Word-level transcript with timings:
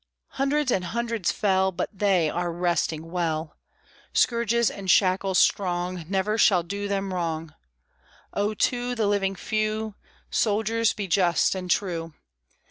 Hundreds 0.29 0.71
on 0.71 0.81
hundreds 0.81 1.31
fell; 1.31 1.71
But 1.71 1.91
they 1.99 2.27
are 2.27 2.51
resting 2.51 3.11
well; 3.11 3.55
Scourges, 4.13 4.71
and 4.71 4.89
shackles 4.89 5.37
strong 5.37 6.05
Never 6.09 6.39
shall 6.39 6.63
do 6.63 6.87
them 6.87 7.13
wrong. 7.13 7.53
Oh, 8.33 8.55
to 8.55 8.95
the 8.95 9.05
living 9.05 9.35
few, 9.35 9.93
Soldiers, 10.31 10.93
be 10.93 11.07
just 11.07 11.53
and 11.53 11.69
true! 11.69 12.15